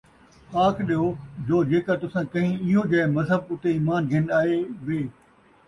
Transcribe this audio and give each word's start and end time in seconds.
آکھ 0.63 0.79
ݙیو، 0.87 1.05
جو 1.47 1.57
جیکر 1.69 1.95
تُساں 2.01 2.25
کہیں 2.33 2.53
اِیہو 2.63 2.83
جیہے 2.89 3.05
مذہب 3.17 3.41
اُتے 3.49 3.69
اِیمان 3.73 4.01
گِھن 4.09 4.25
آئے 4.39 4.55
وے 4.85 4.99